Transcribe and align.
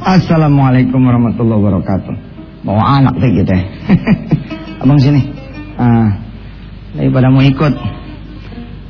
Assalamualaikum 0.00 0.96
warahmatullahi 0.96 1.60
wabarakatuh. 1.60 2.14
Bawa 2.64 3.04
anak 3.04 3.20
deh 3.20 3.36
gitu 3.36 3.52
ya. 3.52 3.64
Abang 4.80 4.96
sini. 4.96 5.28
Ah, 5.76 6.16
daripada 6.96 7.28
mau 7.28 7.44
ikut. 7.44 7.68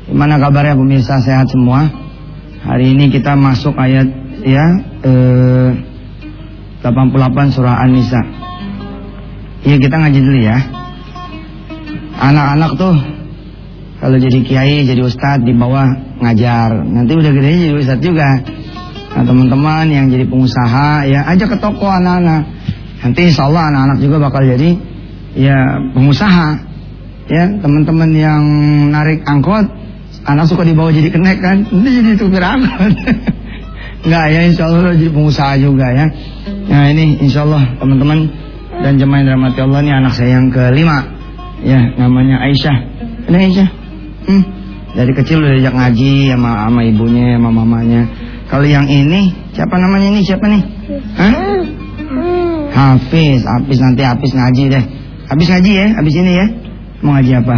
Gimana 0.06 0.38
kabarnya 0.38 0.78
pemirsa 0.78 1.18
sehat 1.18 1.50
semua? 1.50 1.90
Hari 2.62 2.94
ini 2.94 3.10
kita 3.10 3.34
masuk 3.34 3.74
ayat 3.74 4.06
ya 4.46 4.64
eh, 5.02 5.70
88 6.78 7.58
surah 7.58 7.82
An-Nisa. 7.82 8.22
Iya 9.66 9.82
kita 9.82 9.98
ngaji 9.98 10.18
dulu 10.22 10.38
ya. 10.46 10.58
Anak-anak 12.22 12.70
tuh 12.78 12.94
kalau 13.98 14.14
jadi 14.14 14.38
kiai, 14.46 14.86
jadi 14.86 15.02
ustadz 15.02 15.42
di 15.42 15.58
bawah 15.58 15.90
ngajar. 16.22 16.86
Nanti 16.86 17.18
udah 17.18 17.32
gede 17.34 17.50
jadi 17.66 17.74
ustadz 17.74 18.06
juga. 18.06 18.46
Nah 19.10 19.22
teman-teman 19.26 19.86
yang 19.90 20.06
jadi 20.06 20.24
pengusaha 20.26 21.04
ya 21.10 21.26
ajak 21.34 21.54
ke 21.54 21.58
toko 21.58 21.90
anak-anak. 21.90 22.46
Nanti 23.00 23.20
insya 23.26 23.50
Allah 23.50 23.72
anak-anak 23.74 23.98
juga 23.98 24.16
bakal 24.22 24.42
jadi 24.46 24.70
ya 25.34 25.58
pengusaha. 25.96 26.70
Ya 27.30 27.46
teman-teman 27.62 28.10
yang 28.10 28.42
narik 28.90 29.22
angkot, 29.22 29.70
anak 30.26 30.50
suka 30.50 30.66
dibawa 30.66 30.90
jadi 30.90 31.14
kenek 31.14 31.38
kan, 31.38 31.62
nanti 31.62 31.90
jadi 32.02 32.18
supir 32.18 32.42
angkot. 32.42 32.94
Enggak 34.06 34.24
ya 34.32 34.40
insya 34.48 34.62
Allah 34.66 34.96
jadi 34.96 35.12
pengusaha 35.12 35.52
juga 35.60 35.86
ya. 35.94 36.06
Nah 36.70 36.90
ini 36.90 37.22
insya 37.22 37.46
Allah 37.46 37.76
teman-teman 37.78 38.18
dan 38.80 38.96
jemaah 38.96 39.20
yang 39.20 39.26
dirahmati 39.28 39.58
Allah 39.60 39.80
ini 39.84 39.92
anak 39.92 40.12
saya 40.16 40.30
yang 40.40 40.48
kelima. 40.48 40.98
Ya 41.60 41.80
namanya 42.00 42.40
Aisyah. 42.48 42.76
Ini 43.28 43.36
Aisyah. 43.36 43.68
Hmm. 44.24 44.44
Dari 44.90 45.12
kecil 45.14 45.38
udah 45.38 45.52
diajak 45.54 45.74
ngaji 45.76 46.34
sama, 46.34 46.66
sama 46.66 46.80
ibunya, 46.82 47.38
sama 47.38 47.50
mamanya. 47.52 48.02
Kalau 48.49 48.67
yang 48.67 48.85
ini, 48.85 49.33
siapa 49.57 49.75
namanya 49.75 50.13
ini? 50.13 50.21
Siapa 50.21 50.45
nih? 50.45 50.61
Hah? 51.17 51.61
Hafiz, 52.75 53.41
Hafiz 53.41 53.79
nanti 53.81 54.03
Hafiz 54.03 54.31
ngaji 54.35 54.63
deh. 54.69 54.83
Habis 55.25 55.47
ngaji 55.49 55.71
ya, 55.73 55.87
habis 55.97 56.13
ini 56.13 56.33
ya. 56.37 56.45
Mau 57.01 57.17
ngaji 57.17 57.31
apa? 57.41 57.57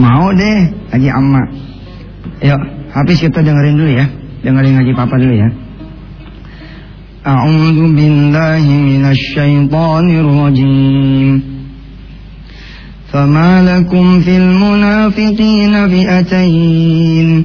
Mau 0.00 0.26
deh, 0.32 0.58
ngaji 0.94 1.08
amma. 1.12 1.42
Yuk, 2.40 2.60
Hafiz 2.94 3.18
kita 3.20 3.44
dengerin 3.44 3.76
dulu 3.76 3.92
ya. 3.92 4.06
Dengerin 4.40 4.72
ngaji 4.80 4.92
papa 4.96 5.14
dulu 5.20 5.34
ya. 5.36 5.48
A'udzu 7.26 7.84
billahi 7.92 8.74
minasy 8.80 9.34
syaithanir 9.34 10.28
rajim. 10.30 11.56
فما 13.06 13.62
لكم 13.62 14.20
في 14.20 14.36
المنافقين 14.36 15.88
فئتين 15.88 17.44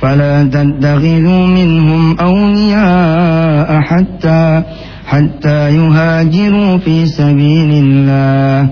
فلا 0.00 0.44
تتخذوا 0.44 1.46
منهم 1.46 2.18
أولياء 2.20 3.80
حتى 3.80 4.62
حتى 5.06 5.76
يهاجروا 5.76 6.76
في 6.76 7.06
سبيل 7.06 7.70
الله. 7.72 8.70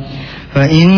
فإن 0.54 0.88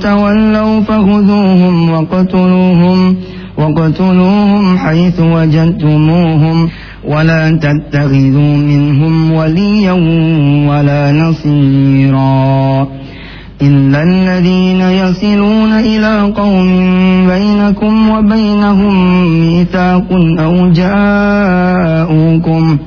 تولوا 0.00 0.80
فخذوهم 0.80 1.90
وقتلوهم 1.90 3.16
وقتلوهم 3.58 4.78
حيث 4.78 5.20
وجدتموهم. 5.20 6.68
ولا 7.04 7.50
تتخذوا 7.50 8.56
منهم 8.56 9.32
وليا 9.32 9.92
ولا 10.70 11.12
نصيرا. 11.12 12.88
إلا 13.62 14.02
الذين 14.02 14.80
يصلون 14.80 15.72
إلى 15.72 16.32
قوم 16.36 16.68
بينكم 17.28 18.08
وبينهم 18.10 18.94
ميثاق 19.40 20.06
أو 20.40 20.70
جاءوكم 20.72 22.78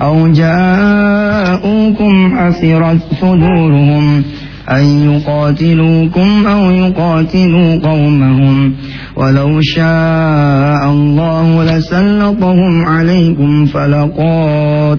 أو 0.00 0.28
جاءوكم 0.28 2.36
حسرت 2.38 2.98
صدورهم 3.20 4.22
أن 4.70 4.84
يقاتلوكم 5.10 6.46
أو 6.46 6.70
يقاتلوا 6.70 7.76
قومهم 7.76 8.74
ولو 9.16 9.60
شاء 9.60 10.90
الله 10.90 11.64
لسلطهم 11.64 12.86
عليكم 12.86 13.66
فلقاتلوكم 13.66 14.96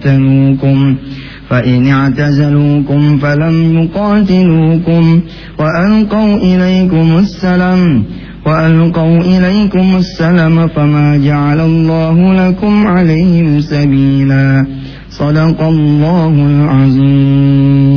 فإن 1.51 1.87
اعتزلوكم 1.87 3.19
فلم 3.19 3.79
يقاتلوكم 3.79 5.21
وألقوا 5.59 6.37
إليكم 6.37 7.19
السلام 7.19 8.05
وألقوا 8.47 9.19
إليكم 9.21 9.97
السلام 9.97 10.69
فما 10.69 11.17
جعل 11.17 11.61
الله 11.61 12.49
لكم 12.49 12.87
عليهم 12.87 13.61
سبيلا 13.61 14.67
صدق 15.11 15.61
الله 15.63 16.33
العظيم 16.53 17.97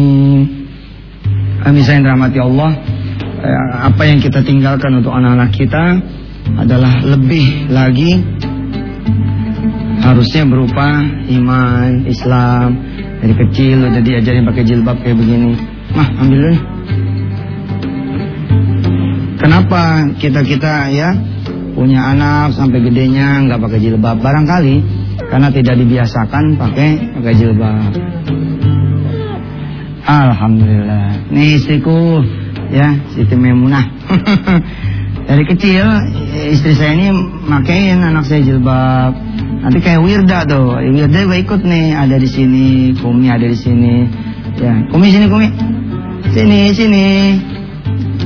Bisa 1.69 1.95
yang 1.95 2.01
dirahmati 2.01 2.41
Allah 2.41 2.71
Apa 3.87 4.03
yang 4.09 4.19
kita 4.19 4.41
tinggalkan 4.41 4.99
untuk 4.99 5.13
anak-anak 5.13 5.53
kita 5.53 6.01
Adalah 6.57 7.05
lebih 7.05 7.69
lagi 7.69 8.19
Harusnya 10.01 10.49
berupa 10.49 11.05
iman, 11.29 12.09
Islam 12.09 12.69
dari 13.24 13.34
kecil 13.40 13.80
udah 13.80 14.02
diajarin 14.04 14.44
pakai 14.44 14.64
jilbab 14.68 15.00
kayak 15.00 15.16
begini 15.16 15.56
Mah 15.96 16.08
ambil 16.20 16.38
dulu 16.44 16.58
Kenapa 19.40 20.12
kita-kita 20.20 20.92
ya 20.92 21.16
punya 21.72 22.12
anak 22.12 22.52
sampai 22.52 22.84
gedenya 22.84 23.44
nggak 23.44 23.60
pakai 23.60 23.80
jilbab? 23.80 24.20
Barangkali 24.20 24.80
karena 25.28 25.48
tidak 25.52 25.74
dibiasakan 25.84 26.56
pakai 26.56 27.12
pakai 27.12 27.34
jilbab. 27.36 27.92
Alhamdulillah. 30.04 31.28
Nih 31.32 31.60
istriku 31.60 32.24
ya 32.72 32.92
Siti 33.12 33.36
Memunah. 33.36 33.84
Dari 35.28 35.44
kecil 35.48 35.84
istri 36.52 36.76
saya 36.76 36.92
ini 36.96 37.08
makain 37.48 38.00
anak 38.00 38.28
saya 38.28 38.44
jilbab. 38.44 39.16
Nanti 39.64 39.80
kayak 39.80 40.04
Wirda 40.04 40.44
tuh. 40.44 40.76
Wirda 40.76 41.24
gue 41.24 41.38
ikut 41.40 41.64
nih 41.64 41.96
ada 41.96 42.20
di 42.20 42.28
sini, 42.28 42.92
Kumi 43.00 43.32
ada 43.32 43.48
di 43.48 43.56
sini. 43.56 44.04
Ya, 44.60 44.76
Kumi 44.92 45.08
sini 45.08 45.24
Kumi. 45.24 45.48
Sini 46.36 46.68
sini. 46.76 47.06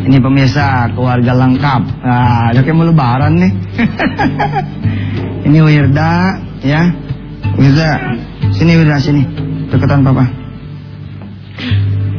Ini 0.03 0.19
pemirsa 0.19 0.91
keluarga 0.99 1.39
lengkap. 1.39 1.83
Nah, 2.03 2.51
udah 2.51 2.63
kayak 2.65 2.75
mau 2.75 2.91
lebaran 2.91 3.39
nih. 3.39 3.53
Ini 5.47 5.59
Wirda, 5.63 6.43
ya. 6.65 6.91
Wirda, 7.55 8.17
sini 8.51 8.73
Wirda 8.75 8.97
sini. 8.99 9.23
Deketan 9.69 10.03
papa. 10.03 10.25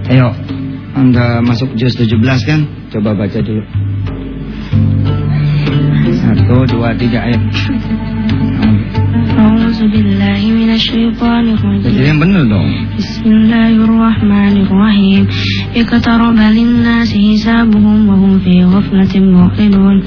Ayo, 0.09 0.31
anda 0.95 1.41
masuk 1.41 1.73
juz 1.75 1.97
17 1.97 2.17
kan? 2.45 2.59
Coba 2.93 3.17
baca 3.17 3.39
dulu. 3.41 3.63
Satu, 6.13 6.55
dua, 6.69 6.93
tiga 6.93 7.25
ayat. 7.25 7.41
أعوذ 9.79 9.91
بالله 9.95 10.41
من 10.59 10.69
الشيطان 10.75 11.55
الرجيم. 11.55 12.03
yang 12.03 12.19
bener 12.19 12.43
dong. 12.51 12.67
بسم 12.99 13.31
الله 13.31 13.71
الرحمن 13.87 14.55
الرحيم. 14.67 15.23
اقترب 15.75 16.35
للناس 16.35 17.15
حسابهم 17.15 18.09
وهم 18.09 18.39
في 18.43 18.63
غفلة 18.67 19.13
معرضون. 19.19 20.03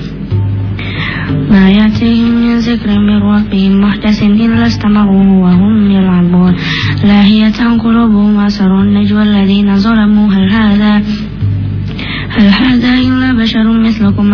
ما 1.48 1.70
يأتيهم 1.70 2.30
من 2.44 2.58
ذكر 2.58 2.88
من 3.00 3.18
ربهم 3.32 3.80
محدث 3.80 4.22
إلا 4.22 4.66
استمعوه 4.66 5.28
وهم 5.40 5.90
يلعبون. 5.90 6.52
لاهية 7.04 7.58
قلوبهم 7.84 8.36
وأسروا 8.36 8.82
النجوى 8.82 9.22
الذين 9.22 9.76
ظلموا 9.76 10.11
ya'lamukum 14.12 14.28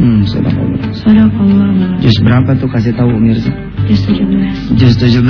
hmm, 0.00 0.24
berapa 2.24 2.50
tuh 2.56 2.68
kasih 2.72 2.96
tahu 2.96 3.12
pemirsa? 3.20 3.52
17. 3.84 4.80
Juz 4.80 4.96
17. 4.96 5.20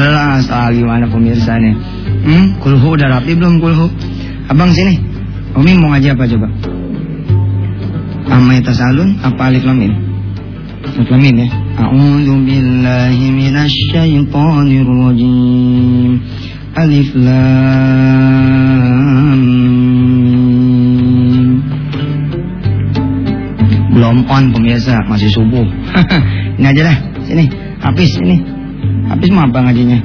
Ah, 0.55 0.71
gimana 0.71 1.11
pemirsa 1.11 1.59
nih? 1.59 1.75
Hmm, 2.23 2.62
kulhu 2.62 2.94
udah 2.94 3.19
rapi 3.19 3.35
belum 3.35 3.59
kulhu? 3.59 3.91
Abang 4.47 4.71
sini. 4.71 5.03
Umi 5.59 5.75
mau 5.75 5.91
ngaji 5.91 6.15
apa 6.15 6.31
coba? 6.31 6.47
Amai 8.31 8.62
tasalun 8.62 9.19
apa 9.19 9.50
alif 9.50 9.67
lamin? 9.67 9.91
Alif 10.87 11.11
ya. 11.43 11.50
A'udhu 11.75 12.38
billahi 12.38 13.35
rajim. 14.87 16.23
Alif 16.75 17.11
lam 17.19 18.55
Belum 24.04 24.20
on 24.28 24.52
pemirsa, 24.52 25.00
masih 25.08 25.32
subuh. 25.32 25.64
ini 26.60 26.66
aja 26.68 26.92
dah, 26.92 26.96
sini. 27.24 27.48
Habis 27.80 28.20
ini. 28.20 28.36
Habis 29.08 29.32
mau 29.32 29.48
apa 29.48 29.64
ngajinya? 29.64 29.96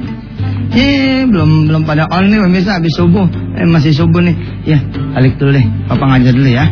Eh, 0.72 1.28
belum 1.28 1.68
belum 1.68 1.84
pada 1.84 2.08
on 2.08 2.32
nih 2.32 2.40
pemirsa 2.40 2.80
habis 2.80 2.96
subuh. 2.96 3.28
Eh, 3.60 3.68
masih 3.68 3.92
subuh 3.92 4.24
nih. 4.24 4.32
Ya, 4.64 4.80
balik 5.12 5.36
dulu 5.36 5.52
deh. 5.52 5.66
Papa 5.84 6.16
ngajar 6.16 6.32
dulu 6.32 6.48
ya. 6.48 6.64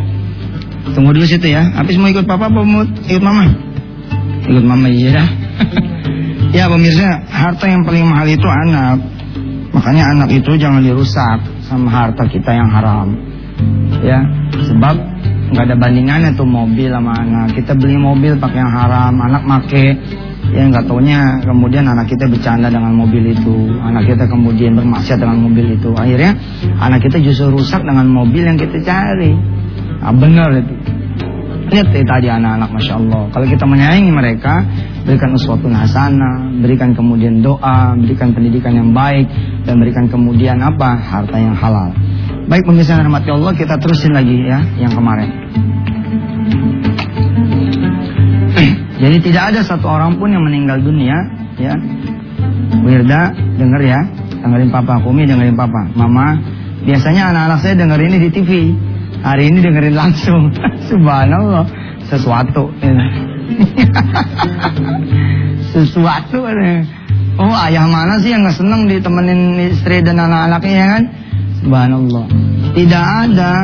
Tunggu 0.96 1.12
dulu 1.12 1.28
situ 1.28 1.52
ya. 1.52 1.68
Habis 1.76 2.00
mau 2.00 2.08
ikut 2.08 2.24
papa 2.24 2.48
apa 2.48 2.64
mau 2.64 2.88
ikut 2.88 3.20
mama? 3.20 3.44
Ikut 4.48 4.64
mama 4.64 4.88
iya 4.88 5.20
dah. 5.20 5.28
ya 6.56 6.64
pemirsa, 6.72 7.28
harta 7.28 7.68
yang 7.68 7.84
paling 7.84 8.08
mahal 8.08 8.24
itu 8.24 8.48
anak. 8.48 9.04
Makanya 9.76 10.16
anak 10.16 10.32
itu 10.32 10.56
jangan 10.56 10.80
dirusak 10.80 11.44
sama 11.68 11.92
harta 11.92 12.24
kita 12.24 12.56
yang 12.56 12.72
haram. 12.72 13.12
Ya, 14.00 14.24
sebab 14.64 15.17
nggak 15.48 15.64
ada 15.64 15.76
bandingannya 15.76 16.30
tuh 16.36 16.48
mobil 16.48 16.92
sama 16.92 17.12
anak. 17.16 17.56
Kita 17.56 17.72
beli 17.72 17.96
mobil 17.96 18.36
pakai 18.36 18.58
yang 18.60 18.72
haram, 18.72 19.14
anak 19.16 19.42
make 19.48 19.96
ya 20.52 20.62
nggak 20.68 20.84
taunya. 20.88 21.40
Kemudian 21.44 21.84
anak 21.88 22.06
kita 22.08 22.28
bercanda 22.28 22.68
dengan 22.68 22.92
mobil 22.92 23.32
itu. 23.32 23.56
Anak 23.80 24.08
kita 24.08 24.28
kemudian 24.28 24.76
bermaksiat 24.76 25.18
dengan 25.20 25.38
mobil 25.40 25.76
itu. 25.76 25.90
Akhirnya 25.96 26.36
anak 26.80 27.00
kita 27.04 27.16
justru 27.20 27.52
rusak 27.52 27.80
dengan 27.84 28.06
mobil 28.08 28.44
yang 28.44 28.58
kita 28.60 28.76
cari. 28.84 29.32
Nah, 29.98 30.14
benar 30.14 30.52
itu. 30.54 30.74
Lihat 31.68 31.92
ya 31.92 32.00
tadi 32.00 32.28
anak-anak 32.32 32.68
masya 32.72 32.96
Allah. 32.96 33.22
Kalau 33.28 33.44
kita 33.44 33.64
menyayangi 33.68 34.08
mereka 34.08 34.64
berikan 35.04 35.36
sesuatu 35.36 35.68
hasanah 35.68 36.60
berikan 36.64 36.96
kemudian 36.96 37.44
doa 37.44 37.92
berikan 37.96 38.32
pendidikan 38.32 38.72
yang 38.72 38.92
baik 38.96 39.28
dan 39.68 39.76
berikan 39.76 40.08
kemudian 40.08 40.64
apa? 40.64 40.96
Harta 40.96 41.36
yang 41.36 41.52
halal 41.52 41.92
baik 42.48 42.64
pemirsa 42.64 42.96
rahmat 42.96 43.28
Allah 43.28 43.52
kita 43.52 43.76
terusin 43.76 44.16
lagi 44.16 44.48
ya 44.48 44.64
yang 44.80 44.92
kemarin 44.96 45.28
Jadi 48.98 49.30
tidak 49.30 49.54
ada 49.54 49.60
satu 49.62 49.86
orang 49.86 50.18
pun 50.18 50.26
yang 50.26 50.42
meninggal 50.42 50.82
dunia, 50.82 51.14
ya. 51.54 51.70
Wirda, 52.82 53.30
denger 53.54 53.80
ya, 53.86 54.00
dengerin 54.42 54.74
papa, 54.74 54.98
Kumi 54.98 55.22
dengerin 55.22 55.54
papa, 55.54 55.86
mama. 55.94 56.34
Biasanya 56.82 57.30
anak-anak 57.30 57.58
saya 57.62 57.78
denger 57.78 58.00
ini 58.10 58.16
di 58.26 58.28
TV. 58.34 58.50
Hari 59.22 59.54
ini 59.54 59.62
dengerin 59.62 59.94
langsung. 59.94 60.50
Subhanallah, 60.90 61.62
sesuatu. 62.10 62.74
sesuatu. 65.78 66.38
Oh 67.38 67.54
ayah 67.70 67.86
mana 67.86 68.18
sih 68.18 68.34
yang 68.34 68.42
nggak 68.42 68.58
seneng 68.58 68.90
ditemenin 68.90 69.70
istri 69.70 70.02
dan 70.02 70.18
anak-anaknya 70.18 70.74
ya 70.74 70.86
kan? 70.90 71.02
Subhanallah. 71.62 72.26
Tidak 72.74 73.04
ada 73.26 73.54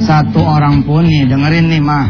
satu 0.00 0.40
orang 0.42 0.82
pun 0.82 1.06
nih 1.06 1.28
dengerin 1.30 1.70
nih 1.70 1.82
mah. 1.82 2.08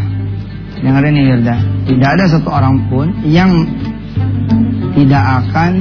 Dengerin 0.81 1.13
nih 1.13 1.25
Hilda 1.29 1.57
tidak 1.91 2.09
ada 2.15 2.25
satu 2.31 2.49
orang 2.55 2.77
pun 2.87 3.11
yang 3.27 3.51
tidak 4.95 5.25
akan 5.43 5.73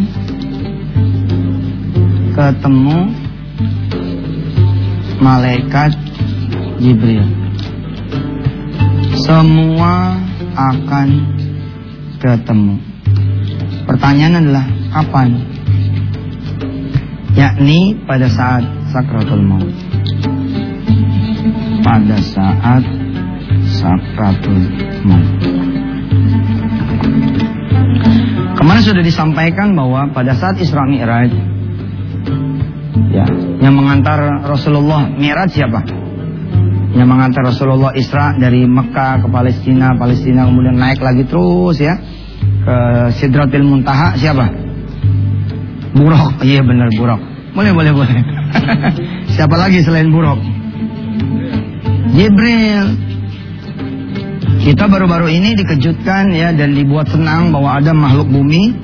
ketemu 2.34 3.00
malaikat 5.22 5.94
Jibril. 6.82 7.22
Semua 9.22 10.18
akan 10.58 11.08
ketemu. 12.18 12.76
Pertanyaan 13.86 14.42
adalah 14.42 14.66
kapan 14.90 15.28
yakni 17.50 17.98
pada 18.06 18.30
saat 18.30 18.62
sakratul 18.94 19.42
maut 19.42 19.74
pada 21.82 22.18
saat 22.22 22.84
sakratul 23.66 24.62
maut. 25.08 25.30
Kemarin 28.60 28.84
sudah 28.86 29.02
disampaikan 29.02 29.74
bahwa 29.74 30.14
pada 30.14 30.38
saat 30.38 30.62
Isra 30.62 30.86
Mi'raj 30.86 31.34
ya, 33.10 33.26
yang 33.64 33.74
mengantar 33.74 34.46
Rasulullah 34.46 35.10
Mi'raj 35.10 35.50
siapa? 35.50 35.82
Yang 36.94 37.10
mengantar 37.10 37.42
Rasulullah 37.50 37.98
Isra 37.98 38.38
dari 38.38 38.70
Mekah 38.70 39.26
ke 39.26 39.28
Palestina, 39.34 39.98
Palestina 39.98 40.46
kemudian 40.46 40.78
naik 40.78 41.02
lagi 41.02 41.26
terus 41.26 41.82
ya 41.82 41.98
ke 42.38 42.78
Sidratil 43.18 43.66
Muntaha 43.66 44.14
siapa? 44.14 44.46
Buruk, 45.96 46.46
iya 46.46 46.62
benar 46.62 46.94
Buruk. 46.94 47.29
Boleh, 47.60 47.76
boleh, 47.76 47.92
boleh. 47.92 48.24
siapa 49.36 49.52
lagi 49.60 49.84
selain 49.84 50.08
Buruk? 50.08 50.40
Jibril. 52.16 52.88
Kita 54.64 54.88
baru-baru 54.88 55.28
ini 55.28 55.60
dikejutkan 55.60 56.32
ya 56.32 56.56
dan 56.56 56.72
dibuat 56.72 57.12
senang 57.12 57.52
bahwa 57.52 57.76
ada 57.76 57.92
makhluk 57.92 58.32
bumi 58.32 58.80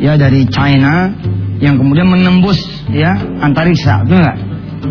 ya 0.00 0.16
dari 0.16 0.48
China 0.48 1.12
yang 1.60 1.76
kemudian 1.76 2.08
menembus 2.08 2.56
ya 2.88 3.20
antariksa, 3.44 4.00
betul 4.08 4.24
enggak? 4.24 4.38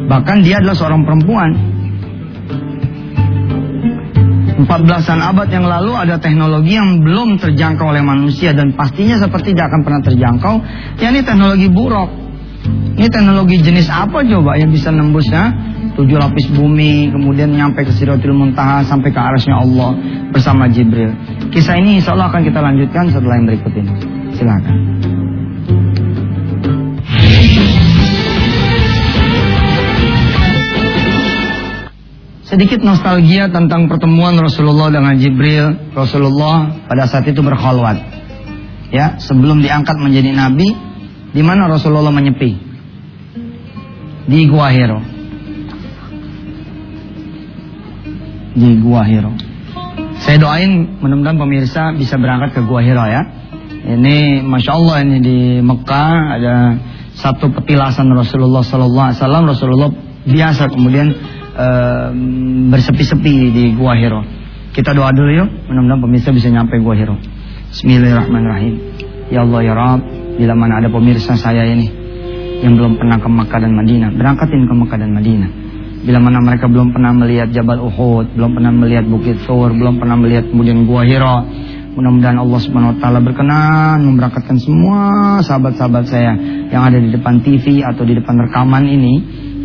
Bahkan 0.06 0.38
dia 0.45 0.62
adalah 0.62 0.77
seorang 0.77 1.01
perempuan. 1.01 1.50
14-an 4.69 5.19
abad 5.33 5.50
yang 5.50 5.66
lalu 5.66 5.98
ada 5.98 6.22
teknologi 6.22 6.77
yang 6.77 7.01
belum 7.01 7.42
terjangkau 7.42 7.89
oleh 7.89 8.06
manusia 8.06 8.54
dan 8.54 8.77
pastinya 8.77 9.18
seperti 9.18 9.57
tidak 9.57 9.74
akan 9.74 9.81
pernah 9.81 10.01
terjangkau. 10.13 10.56
Ya 11.01 11.10
ini 11.10 11.25
teknologi 11.25 11.74
buruk. 11.74 12.25
Ini 12.95 13.07
teknologi 13.12 13.62
jenis 13.62 13.91
apa 13.91 14.23
coba 14.23 14.57
yang 14.57 14.71
bisa 14.71 14.89
nembusnya? 14.89 15.75
tujuh 15.95 16.19
lapis 16.19 16.51
bumi, 16.51 17.09
kemudian 17.09 17.56
nyampe 17.56 17.88
ke 17.88 17.91
Sidratul 17.95 18.35
Muntaha 18.35 18.83
sampai 18.83 19.15
ke 19.15 19.19
arasnya 19.19 19.56
Allah 19.56 19.95
bersama 20.29 20.67
Jibril. 20.67 21.15
Kisah 21.56 21.79
ini 21.79 22.03
insya 22.03 22.13
Allah 22.13 22.27
akan 22.29 22.44
kita 22.44 22.59
lanjutkan 22.59 23.07
setelah 23.09 23.39
yang 23.39 23.47
berikut 23.47 23.71
ini. 23.71 23.94
Silakan. 24.35 24.75
Sedikit 32.45 32.85
nostalgia 32.85 33.50
tentang 33.50 33.89
pertemuan 33.89 34.38
Rasulullah 34.38 34.94
dengan 34.94 35.17
Jibril. 35.17 35.95
Rasulullah 35.95 36.85
pada 36.85 37.09
saat 37.09 37.25
itu 37.25 37.41
berkholwat. 37.41 38.13
Ya, 38.94 39.17
sebelum 39.17 39.65
diangkat 39.65 39.97
menjadi 39.97 40.31
nabi, 40.31 40.71
di 41.35 41.43
mana 41.43 41.67
Rasulullah 41.67 42.15
menyepi? 42.15 42.55
Di 44.25 44.39
Gua 44.48 44.71
Hiro. 44.71 45.15
di 48.55 48.79
Gua 48.79 49.03
Hiro. 49.03 49.36
Saya 50.24 50.39
doain 50.39 50.98
mudah-mudahan 51.03 51.36
pemirsa 51.36 51.91
bisa 51.91 52.15
berangkat 52.15 52.55
ke 52.55 52.62
Gua 52.63 52.79
Hiro 52.79 53.03
ya. 53.03 53.21
Ini 53.86 54.41
masya 54.41 54.71
Allah 54.79 54.95
ini 55.05 55.17
di 55.21 55.38
Mekah 55.62 56.39
ada 56.39 56.55
satu 57.13 57.51
petilasan 57.53 58.10
Rasulullah 58.15 58.65
Sallallahu 58.65 59.07
Alaihi 59.12 59.19
Wasallam 59.21 59.43
Rasulullah 59.45 59.91
biasa 60.25 60.71
kemudian 60.74 61.07
uh, 61.53 62.10
bersepi-sepi 62.71 63.53
di 63.53 63.63
Gua 63.75 63.93
Hiro. 63.93 64.24
Kita 64.71 64.95
doa 64.95 65.12
dulu 65.12 65.31
yuk, 65.36 65.50
mudah-mudahan 65.69 66.01
pemirsa 66.01 66.31
bisa 66.31 66.48
nyampe 66.50 66.79
Gua 66.79 66.95
Hiro. 66.95 67.19
Bismillahirrahmanirrahim. 67.75 68.74
Ya 69.29 69.43
Allah 69.43 69.62
ya 69.62 69.74
Rabb, 69.75 70.01
bila 70.36 70.54
mana 70.56 70.84
ada 70.84 70.89
pemirsa 70.92 71.36
saya 71.39 71.63
ini 71.68 71.88
yang 72.63 72.75
belum 72.75 72.96
pernah 73.00 73.20
ke 73.20 73.27
Mekah 73.27 73.60
dan 73.62 73.74
Madinah, 73.75 74.10
berangkatin 74.15 74.63
ke 74.65 74.74
Mekah 74.74 74.98
dan 75.00 75.12
Madinah. 75.12 75.50
Bila 76.06 76.22
mana 76.22 76.38
mereka 76.38 76.70
belum 76.70 76.94
pernah 76.94 77.12
melihat 77.18 77.50
Jabal 77.50 77.82
Uhud, 77.82 78.38
belum 78.38 78.51
pernah 78.54 78.70
melihat 78.70 79.10
Bukit 79.10 79.42
Thur, 79.42 79.74
belum 79.74 79.98
pernah 79.98 80.13
melihat 80.13 80.46
kemudian 80.54 80.86
Gua 80.86 81.01
Hira. 81.01 81.42
Mudah-mudahan 81.96 82.38
Allah 82.38 82.60
Subhanahu 82.60 82.92
wa 82.94 82.98
taala 83.00 83.20
berkenan 83.24 84.04
memberkatkan 84.04 84.60
semua 84.60 85.00
sahabat-sahabat 85.39 86.06
saya 86.06 86.36
yang 86.68 86.84
ada 86.84 87.00
di 87.00 87.10
depan 87.10 87.39
TV 87.39 87.82
atau 87.82 88.04
di 88.04 88.13
depan 88.20 88.36
rekaman 88.36 88.84
ini 88.84 89.13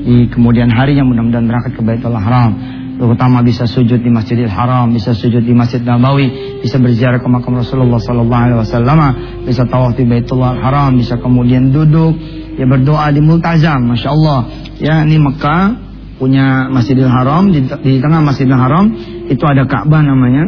di 0.00 0.16
kemudian 0.32 0.70
hari 0.72 0.96
yang 0.96 1.10
mudah-mudahan 1.10 1.44
berangkat 1.44 1.72
ke 1.76 1.82
Baitul 1.84 2.16
Haram. 2.16 2.79
Terutama 3.00 3.40
bisa 3.40 3.64
sujud 3.64 3.96
di 4.04 4.12
Masjidil 4.12 4.52
Haram, 4.52 4.92
bisa 4.92 5.16
sujud 5.16 5.40
di 5.40 5.56
Masjid 5.56 5.80
Nabawi, 5.80 6.60
bisa 6.60 6.76
berziarah 6.76 7.16
ke 7.16 7.24
makam 7.32 7.56
Rasulullah 7.56 7.96
sallallahu 7.96 8.42
alaihi 8.44 8.60
wasallam, 8.60 9.00
bisa 9.48 9.64
tawaf 9.64 9.96
di 9.96 10.04
Baitul 10.04 10.44
Haram, 10.44 11.00
bisa 11.00 11.16
kemudian 11.16 11.72
duduk 11.72 12.12
ya 12.60 12.68
berdoa 12.68 13.08
di 13.08 13.24
Multazam, 13.24 13.88
Masya 13.88 14.08
Allah. 14.12 14.40
Ya, 14.76 15.00
ini 15.08 15.16
Mekah 15.16 15.80
punya 16.20 16.68
Masjidil 16.68 17.08
Haram 17.08 17.48
di, 17.48 17.64
di 17.64 18.04
tengah 18.04 18.20
Masjidil 18.20 18.52
Haram 18.52 18.92
itu 19.32 19.44
ada 19.48 19.64
Ka'bah 19.64 20.04
namanya. 20.04 20.44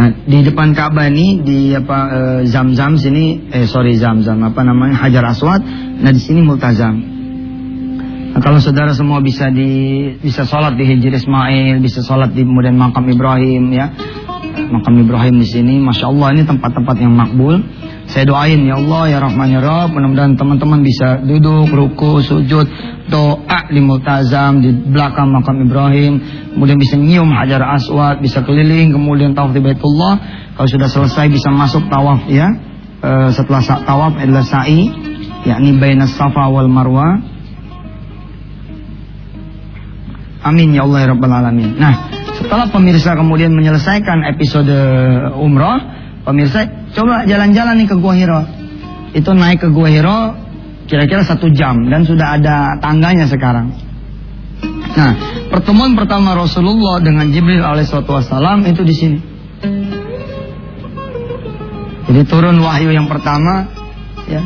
Nah, 0.00 0.08
di 0.24 0.38
depan 0.48 0.72
Ka'bah 0.72 1.12
ini 1.12 1.44
di 1.44 1.76
apa 1.76 1.98
e, 2.08 2.20
Zam-Zam 2.48 2.96
sini 2.96 3.52
eh 3.52 3.68
sorry 3.68 4.00
Zam-Zam 4.00 4.40
apa 4.48 4.64
namanya 4.64 4.96
Hajar 4.96 5.28
Aswad. 5.28 5.60
Nah, 6.00 6.08
di 6.08 6.24
sini 6.24 6.40
Multazam. 6.40 7.19
Nah, 8.30 8.38
kalau 8.38 8.62
saudara 8.62 8.94
semua 8.94 9.18
bisa 9.18 9.50
di 9.50 10.06
bisa 10.22 10.46
sholat 10.46 10.78
di 10.78 10.86
Hijr 10.86 11.18
Ismail, 11.18 11.82
bisa 11.82 11.98
sholat 11.98 12.30
di 12.30 12.46
kemudian 12.46 12.78
makam 12.78 13.10
Ibrahim 13.10 13.74
ya. 13.74 13.90
makam 14.70 15.02
Ibrahim 15.02 15.42
di 15.42 15.46
sini. 15.50 15.82
Masya 15.82 16.06
Allah 16.14 16.28
ini 16.38 16.42
tempat-tempat 16.46 16.96
yang 17.02 17.10
makbul. 17.10 17.58
Saya 18.10 18.26
doain 18.26 18.66
ya 18.66 18.74
Allah 18.74 19.02
ya 19.06 19.18
Rahman 19.22 19.54
ya 19.54 19.62
Rabb 19.62 19.94
mudah-mudahan 19.94 20.34
teman-teman 20.34 20.82
bisa 20.82 21.22
duduk, 21.22 21.70
ruku, 21.70 22.18
sujud, 22.22 22.66
doa 23.06 23.60
di 23.70 23.78
multazam 23.78 24.58
di 24.58 24.74
belakang 24.74 25.30
makam 25.30 25.62
Ibrahim, 25.62 26.18
kemudian 26.54 26.78
bisa 26.78 26.98
nyium 26.98 27.30
hajar 27.30 27.62
aswad, 27.62 28.18
bisa 28.18 28.42
keliling, 28.42 28.90
kemudian 28.90 29.30
tawaf 29.30 29.54
di 29.54 29.62
Baitullah. 29.62 30.18
Kalau 30.58 30.66
sudah 30.66 30.90
selesai 30.90 31.30
bisa 31.30 31.54
masuk 31.54 31.86
tawaf 31.86 32.26
ya. 32.26 32.50
E, 32.98 33.10
setelah 33.30 33.62
tawaf 33.62 34.18
adalah 34.18 34.42
sa'i, 34.42 34.90
yakni 35.46 35.78
bainas 35.78 36.10
safa 36.18 36.50
wal 36.50 36.66
marwa. 36.66 37.29
Amin 40.40 40.72
ya 40.72 40.88
Allah 40.88 41.04
ya 41.04 41.08
Rabbal 41.12 41.32
Alamin. 41.32 41.76
Nah, 41.76 42.08
setelah 42.40 42.72
pemirsa 42.72 43.12
kemudian 43.12 43.52
menyelesaikan 43.52 44.24
episode 44.32 44.72
umroh, 45.36 45.76
pemirsa 46.24 46.64
coba 46.96 47.28
jalan-jalan 47.28 47.76
nih 47.76 47.88
ke 47.92 47.96
Gua 48.00 48.16
Hiro. 48.16 48.42
Itu 49.12 49.36
naik 49.36 49.60
ke 49.60 49.68
Gua 49.68 49.92
Hiro 49.92 50.32
kira-kira 50.88 51.22
satu 51.22 51.52
jam 51.52 51.86
dan 51.92 52.08
sudah 52.08 52.40
ada 52.40 52.80
tangganya 52.80 53.28
sekarang. 53.28 53.70
Nah, 54.90 55.12
pertemuan 55.52 55.94
pertama 55.94 56.34
Rasulullah 56.34 56.98
dengan 56.98 57.28
Jibril 57.30 57.62
alaihissalam 57.62 58.64
itu 58.66 58.82
di 58.82 58.94
sini. 58.96 59.18
Jadi 62.10 62.20
turun 62.26 62.58
wahyu 62.58 62.90
yang 62.90 63.06
pertama, 63.06 63.70
ya. 64.26 64.42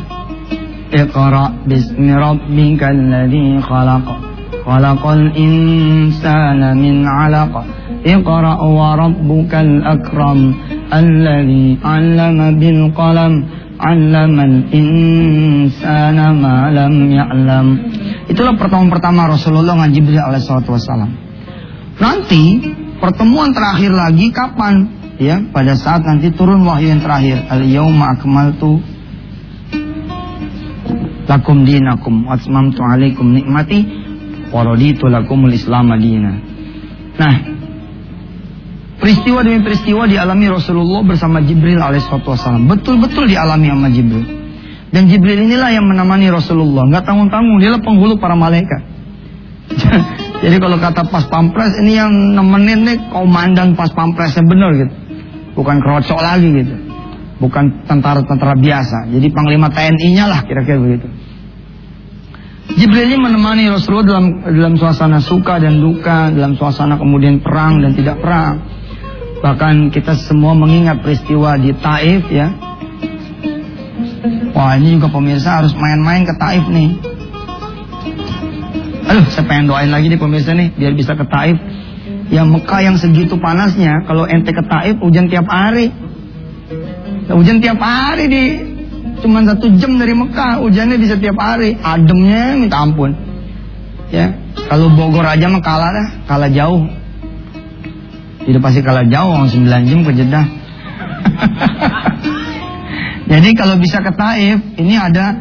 Iqra 0.93 1.65
bismi 1.65 2.13
rabbikal 2.13 2.93
ladzi 2.93 3.57
khalaq. 3.57 4.24
Khalaqal 4.64 5.32
insana 5.34 6.76
min 6.76 7.06
'alaq. 7.06 7.80
اقرأ 8.00 8.60
وربك 8.80 9.52
الأكرم 9.54 10.38
الذي 10.88 11.66
علم 11.84 12.38
بالقلم 12.60 13.34
علم 13.80 14.36
الإنسان 14.40 16.18
ما 16.40 16.56
لم 16.72 16.94
يعلم 17.12 17.66
Itulah 18.30 18.54
pertemuan 18.54 18.88
pertama 18.94 19.26
Rasulullah 19.26 19.74
dengan 19.74 19.90
Jibril 19.90 20.22
alaihissalam. 20.22 21.10
Nanti 21.98 22.62
pertemuan 23.02 23.50
terakhir 23.50 23.90
lagi 23.90 24.30
kapan? 24.30 24.86
Ya, 25.18 25.42
pada 25.50 25.74
saat 25.74 26.06
nanti 26.06 26.30
turun 26.30 26.62
wahyu 26.62 26.94
yang 26.94 27.02
terakhir. 27.02 27.42
Al 27.50 27.66
yauma 27.66 28.14
akmaltu 28.14 28.78
lakum 31.26 31.66
dinakum 31.66 32.22
wa 32.22 32.38
atmamtu 32.38 32.80
alaikum 32.86 33.34
nikmati 33.34 33.82
wa 34.55 34.63
raditu 34.63 35.11
lakumul 35.11 35.51
islam 35.51 35.91
madina. 35.91 36.31
Nah, 37.19 37.35
Peristiwa 38.95 39.43
demi 39.43 39.59
peristiwa 39.59 40.07
dialami 40.07 40.47
Rasulullah 40.47 41.03
bersama 41.03 41.43
Jibril 41.43 41.77
alaihissalam. 41.77 42.65
Betul-betul 42.65 43.27
dialami 43.27 43.67
sama 43.67 43.91
Jibril. 43.91 44.23
Dan 44.89 45.11
Jibril 45.11 45.45
inilah 45.45 45.75
yang 45.75 45.83
menemani 45.83 46.31
Rasulullah. 46.31 46.87
Nggak 46.87 47.03
tanggung-tanggung, 47.03 47.59
dialah 47.59 47.83
penghulu 47.83 48.15
para 48.15 48.39
malaikat. 48.39 48.81
Jadi 50.43 50.55
kalau 50.57 50.79
kata 50.79 51.11
pas 51.11 51.27
pampres 51.27 51.75
ini 51.83 51.99
yang 51.99 52.09
nemenin 52.33 52.87
nih 52.87 52.97
komandan 53.11 53.75
pas 53.75 53.91
pampresnya 53.91 54.47
bener 54.47 54.69
gitu. 54.87 54.93
Bukan 55.59 55.75
kerocok 55.83 56.19
lagi 56.23 56.47
gitu. 56.55 56.75
Bukan 57.43 57.83
tentara-tentara 57.85 58.55
biasa. 58.55 59.11
Jadi 59.11 59.27
panglima 59.35 59.67
TNI-nya 59.67 60.25
lah 60.31 60.39
kira-kira 60.47 60.79
begitu. 60.79 61.11
Jibril 62.73 63.13
ini 63.13 63.17
menemani 63.21 63.69
Rasulullah 63.69 64.17
dalam 64.17 64.41
dalam 64.41 64.73
suasana 64.73 65.21
suka 65.21 65.61
dan 65.61 65.77
duka, 65.77 66.33
dalam 66.33 66.57
suasana 66.57 66.97
kemudian 66.97 67.37
perang 67.45 67.85
dan 67.85 67.93
tidak 67.93 68.17
perang. 68.17 68.57
Bahkan 69.45 69.93
kita 69.93 70.17
semua 70.17 70.57
mengingat 70.57 71.05
peristiwa 71.05 71.61
di 71.61 71.69
Taif 71.77 72.25
ya. 72.33 72.49
Wah 74.57 74.73
ini 74.81 74.97
juga 74.97 75.13
pemirsa 75.13 75.61
harus 75.61 75.77
main-main 75.77 76.25
ke 76.25 76.33
Taif 76.41 76.65
nih. 76.65 76.89
Aduh 79.05 79.25
saya 79.29 79.45
pengen 79.45 79.69
doain 79.69 79.93
lagi 79.93 80.09
nih 80.09 80.17
pemirsa 80.17 80.57
nih 80.57 80.73
biar 80.73 80.97
bisa 80.97 81.13
ke 81.13 81.25
Taif. 81.29 81.61
Ya 82.33 82.41
Mekah 82.41 82.81
yang 82.81 82.97
segitu 82.97 83.37
panasnya 83.37 84.01
kalau 84.09 84.25
ente 84.25 84.49
ke 84.49 84.65
Taif 84.65 84.97
hujan 85.05 85.29
tiap 85.29 85.45
hari. 85.45 85.93
Nah, 87.29 87.37
hujan 87.37 87.61
tiap 87.61 87.77
hari 87.77 88.25
di 88.25 88.43
cuma 89.25 89.41
satu 89.41 89.73
jam 89.81 89.97
dari 89.97 90.13
Mekah 90.13 90.61
hujannya 90.61 91.01
bisa 91.01 91.17
tiap 91.17 91.41
hari 91.41 91.73
ademnya 91.81 92.61
minta 92.61 92.85
ampun 92.85 93.17
ya 94.13 94.37
kalau 94.69 94.93
Bogor 94.93 95.25
aja 95.25 95.49
mah 95.49 95.65
kalah 95.65 95.89
dah 95.89 96.07
kalah 96.29 96.53
jauh 96.53 96.85
tidak 98.45 98.61
pasti 98.61 98.85
kalah 98.85 99.09
jauh 99.09 99.49
9 99.49 99.89
jam 99.89 100.05
ke 100.05 100.11
Jeddah. 100.13 100.45
Jadi 103.33 103.49
kalau 103.57 103.81
bisa 103.81 104.05
ke 104.05 104.13
Taif, 104.13 104.61
ini 104.77 104.93
ada 104.93 105.33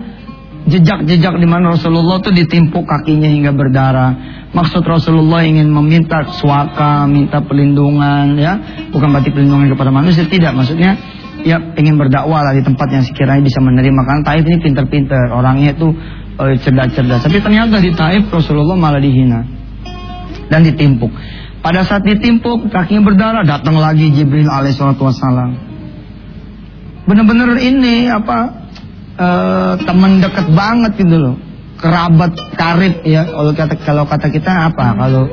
jejak-jejak 0.65 1.37
di 1.37 1.45
mana 1.45 1.77
Rasulullah 1.77 2.25
itu 2.25 2.33
ditimpuk 2.33 2.89
kakinya 2.89 3.29
hingga 3.29 3.53
berdarah. 3.53 4.41
Maksud 4.57 4.81
Rasulullah 4.89 5.45
ingin 5.45 5.69
meminta 5.69 6.25
suaka, 6.33 7.05
minta 7.05 7.45
perlindungan, 7.45 8.41
ya, 8.41 8.57
bukan 8.89 9.13
berarti 9.13 9.37
perlindungan 9.37 9.69
kepada 9.77 9.93
manusia, 9.93 10.25
tidak. 10.25 10.57
Maksudnya, 10.57 10.97
ya 11.45 11.61
ingin 11.77 12.01
berdakwah 12.01 12.41
lah 12.41 12.53
di 12.57 12.65
tempat 12.65 12.89
yang 12.91 13.05
sekiranya 13.05 13.45
bisa 13.45 13.61
menerima. 13.61 14.01
Karena 14.03 14.23
Taif 14.25 14.45
ini 14.49 14.59
pinter-pinter, 14.65 15.31
orangnya 15.31 15.77
itu 15.77 15.93
eh, 16.41 16.57
cerdas-cerdas. 16.59 17.29
Tapi 17.29 17.39
ternyata 17.39 17.79
di 17.79 17.93
Taif 17.93 18.33
Rasulullah 18.33 18.75
malah 18.75 18.99
dihina 18.99 19.45
dan 20.49 20.65
ditimpuk. 20.65 21.13
Pada 21.65 21.81
saat 21.81 22.05
ditimpuk, 22.05 22.69
kakinya 22.69 23.09
berdarah, 23.09 23.41
datang 23.41 23.81
lagi 23.81 24.13
Jibril 24.13 24.53
alaihissalam. 24.53 25.57
Benar-benar 27.09 27.57
ini 27.57 28.05
apa 28.13 28.69
e, 29.17 29.29
teman 29.81 30.21
dekat 30.21 30.53
banget 30.53 30.93
gitu 31.01 31.17
loh, 31.17 31.37
kerabat 31.81 32.37
karib 32.61 33.01
ya. 33.09 33.25
Kalau 33.25 33.53
kata 33.57 33.75
kalau 33.81 34.05
kata 34.05 34.29
kita 34.29 34.53
apa? 34.69 34.93
Kalau? 34.93 35.25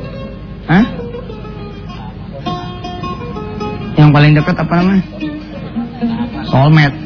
Yang 3.99 4.09
paling 4.15 4.31
dekat 4.31 4.55
apa 4.55 4.73
namanya? 4.79 5.03
Soulmate. 6.51 6.97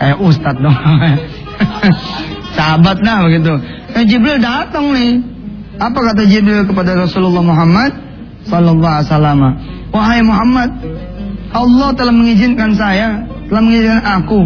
Eh 0.00 0.14
ustadz 0.16 0.62
dong. 0.62 0.72
Sahabat 2.56 3.02
nah 3.04 3.26
begitu. 3.26 3.52
Eh, 3.92 4.04
Jibril 4.08 4.40
datang 4.40 4.94
nih. 4.94 5.20
Apa 5.76 5.98
kata 6.12 6.24
Jibril 6.24 6.64
kepada 6.64 6.96
Rasulullah 6.96 7.44
Muhammad? 7.44 7.92
Sallallahu 8.48 8.94
Alaihi. 9.02 9.50
Wahai 9.90 10.20
Muhammad, 10.22 10.70
Allah 11.50 11.88
telah 11.96 12.14
mengizinkan 12.14 12.72
saya, 12.78 13.26
telah 13.50 13.62
mengizinkan 13.64 14.04
aku 14.22 14.40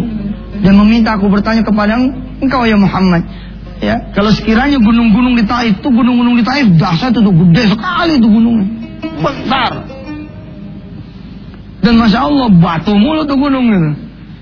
dan 0.61 0.73
meminta 0.77 1.15
aku 1.17 1.29
bertanya 1.29 1.61
kepada 1.65 1.97
engkau 2.41 2.63
ya 2.65 2.75
Muhammad. 2.75 3.23
Ya, 3.81 3.97
kalau 4.13 4.29
sekiranya 4.29 4.77
gunung-gunung 4.77 5.33
di 5.33 5.41
Taif 5.41 5.81
itu 5.81 5.89
gunung-gunung 5.89 6.37
di 6.37 6.45
Taif 6.45 6.69
dahsyat 6.77 7.17
itu 7.17 7.31
gede 7.33 7.63
sekali 7.73 8.13
itu 8.21 8.27
gunungnya. 8.29 8.67
Besar. 9.17 9.71
Dan 11.81 11.97
masya 11.97 12.29
Allah 12.29 12.47
batu 12.53 12.93
mulu 12.93 13.25
tuh 13.25 13.37
gunung 13.41 13.65
gitu. 13.73 13.89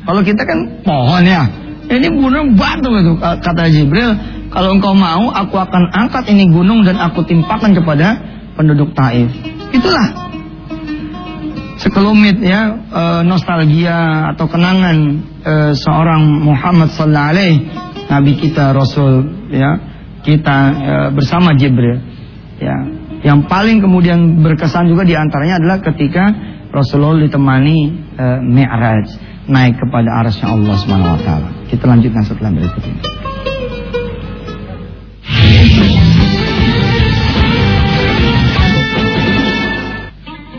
Kalau 0.09 0.25
kita 0.25 0.41
kan 0.41 0.81
pohon 0.81 1.21
ya. 1.21 1.45
Ini 1.85 2.09
gunung 2.09 2.57
batu 2.57 2.89
itu 2.97 3.13
kata 3.21 3.69
Jibril. 3.69 4.09
Kalau 4.49 4.73
engkau 4.73 4.97
mau, 4.97 5.29
aku 5.29 5.53
akan 5.53 5.93
angkat 5.93 6.25
ini 6.33 6.49
gunung 6.49 6.81
dan 6.81 6.97
aku 6.97 7.21
timpakan 7.29 7.77
kepada 7.77 8.17
penduduk 8.57 8.89
Taif. 8.97 9.29
Itulah 9.69 10.29
sekelumit 11.77 12.41
ya 12.41 12.73
e, 12.89 13.03
nostalgia 13.21 14.33
atau 14.33 14.49
kenangan 14.49 14.97
e, 15.45 15.53
seorang 15.77 16.25
Muhammad 16.41 16.91
sallallahu 16.91 17.31
alaihi 17.31 17.63
nabi 18.11 18.35
kita 18.35 18.75
rasul 18.75 19.23
ya 19.47 19.79
kita 20.25 20.57
e, 20.75 20.93
bersama 21.15 21.55
Jibril 21.55 22.03
ya 22.59 22.75
yang 23.23 23.47
paling 23.47 23.79
kemudian 23.79 24.43
berkesan 24.43 24.91
juga 24.91 25.07
di 25.07 25.15
antaranya 25.15 25.61
adalah 25.63 25.79
ketika 25.79 26.23
Rasulullah 26.69 27.23
ditemani 27.23 27.77
Mi'raj 28.43 29.28
naik 29.50 29.82
kepada 29.82 30.22
arasnya 30.22 30.53
Allah 30.53 30.75
Subhanahu 30.77 31.18
wa 31.18 31.22
taala. 31.25 31.50
Kita 31.65 31.89
lanjutkan 31.89 32.24
setelah 32.24 32.53
berikut 32.53 32.84
ini. 32.86 33.01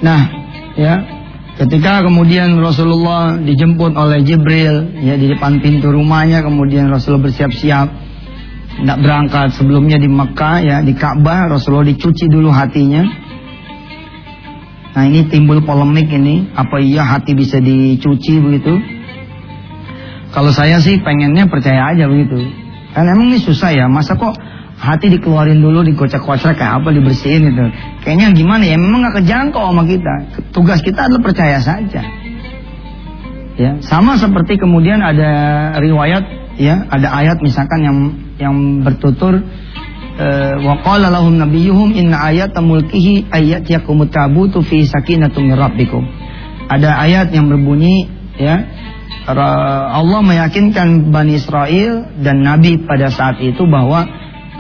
Nah, 0.00 0.22
ya, 0.80 0.94
ketika 1.60 2.00
kemudian 2.08 2.56
Rasulullah 2.56 3.36
dijemput 3.36 3.92
oleh 3.92 4.24
Jibril 4.24 4.96
ya 5.04 5.14
di 5.14 5.28
depan 5.28 5.60
pintu 5.60 5.92
rumahnya, 5.92 6.40
kemudian 6.40 6.88
Rasulullah 6.88 7.28
bersiap-siap 7.28 7.88
tidak 8.80 8.98
berangkat 9.04 9.52
sebelumnya 9.60 10.00
di 10.00 10.08
Mekah 10.08 10.56
ya 10.64 10.76
di 10.80 10.96
Ka'bah 10.96 11.52
Rasulullah 11.52 11.84
dicuci 11.84 12.32
dulu 12.32 12.48
hatinya. 12.48 13.29
Nah 14.90 15.02
ini 15.06 15.26
timbul 15.30 15.62
polemik 15.62 16.10
ini 16.10 16.50
apa 16.54 16.82
iya 16.82 17.06
hati 17.06 17.34
bisa 17.34 17.62
dicuci 17.62 18.42
begitu? 18.42 18.74
Kalau 20.30 20.50
saya 20.54 20.78
sih 20.78 20.98
pengennya 21.02 21.46
percaya 21.50 21.94
aja 21.94 22.06
begitu. 22.06 22.38
Kan 22.94 23.06
emang 23.06 23.30
ini 23.30 23.38
susah 23.38 23.70
ya 23.70 23.86
masa 23.86 24.18
kok 24.18 24.34
hati 24.80 25.12
dikeluarin 25.12 25.60
dulu 25.62 25.84
dikocak-kocak 25.86 26.56
kayak 26.56 26.80
apa 26.80 26.88
dibersihin 26.88 27.52
itu 27.52 27.68
kayaknya 28.00 28.32
gimana 28.32 28.64
ya 28.64 28.80
memang 28.80 29.04
gak 29.04 29.20
kejangkau 29.20 29.60
sama 29.60 29.84
kita 29.84 30.14
tugas 30.56 30.80
kita 30.80 31.04
adalah 31.04 31.20
percaya 31.20 31.60
saja 31.60 32.00
Ya, 33.60 33.76
sama 33.84 34.16
seperti 34.16 34.56
kemudian 34.56 35.04
ada 35.04 35.28
riwayat 35.76 36.56
ya, 36.56 36.80
ada 36.88 37.12
ayat 37.12 37.44
misalkan 37.44 37.84
yang 37.84 37.98
yang 38.40 38.56
bertutur 38.80 39.36
wa 40.60 40.74
qala 40.84 41.08
lahum 41.08 41.40
nabiyuhum 41.40 41.96
inna 41.96 42.20
ayata 42.28 42.60
mulkihi 42.60 43.32
ayat 43.32 43.64
yakumut 43.64 44.12
tabutu 44.12 44.60
fi 44.60 44.84
sakinatum 44.84 45.48
rabbikum. 45.56 46.04
Ada 46.70 47.00
ayat 47.02 47.32
yang 47.32 47.48
berbunyi 47.50 48.06
ya 48.36 48.62
Allah 49.30 50.20
meyakinkan 50.24 51.12
Bani 51.12 51.36
Israel 51.38 52.08
dan 52.20 52.42
Nabi 52.42 52.82
pada 52.84 53.12
saat 53.12 53.38
itu 53.40 53.64
bahwa 53.68 54.06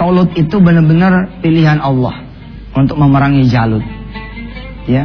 Taulut 0.00 0.32
itu 0.32 0.56
benar-benar 0.64 1.44
pilihan 1.44 1.76
Allah 1.76 2.24
untuk 2.72 2.96
memerangi 2.96 3.44
Jalut. 3.52 3.84
Ya, 4.88 5.04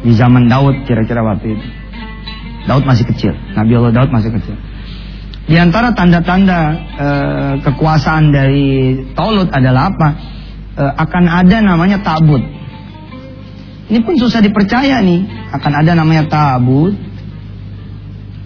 di 0.00 0.16
zaman 0.16 0.48
Daud 0.48 0.88
kira-kira 0.88 1.20
waktu 1.20 1.60
itu. 1.60 1.66
Daud 2.64 2.88
masih 2.88 3.04
kecil, 3.04 3.36
Nabi 3.52 3.76
Allah 3.76 3.92
Daud 3.92 4.08
masih 4.08 4.32
kecil. 4.32 4.56
Di 5.50 5.58
antara 5.58 5.90
tanda-tanda 5.90 6.60
e, 6.94 7.08
kekuasaan 7.66 8.30
dari 8.30 8.94
Taulut 9.18 9.50
adalah 9.50 9.90
apa? 9.90 10.08
E, 10.78 10.82
akan 10.94 11.24
ada 11.26 11.58
namanya 11.58 11.98
tabut. 12.06 12.38
Ini 13.90 13.98
pun 14.06 14.14
susah 14.14 14.38
dipercaya 14.38 15.02
nih, 15.02 15.50
akan 15.50 15.72
ada 15.74 15.98
namanya 15.98 16.30
tabut. 16.30 16.94